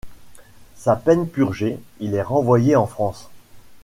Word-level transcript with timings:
Sa 0.77 0.95
peine 0.95 1.27
purgée, 1.29 1.79
il 1.99 2.15
est 2.15 2.23
renvoyé 2.23 2.75
en 2.75 2.87
France. 2.87 3.29